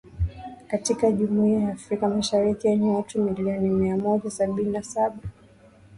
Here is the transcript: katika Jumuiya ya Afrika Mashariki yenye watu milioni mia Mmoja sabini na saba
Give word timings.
katika 0.67 1.11
Jumuiya 1.11 1.59
ya 1.59 1.71
Afrika 1.73 2.07
Mashariki 2.09 2.67
yenye 2.67 2.89
watu 2.89 3.21
milioni 3.21 3.69
mia 3.69 3.97
Mmoja 3.97 4.31
sabini 4.31 4.71
na 4.71 4.83
saba 4.83 5.17